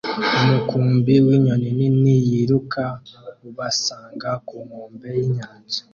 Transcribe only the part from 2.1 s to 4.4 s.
yiruka ubasanga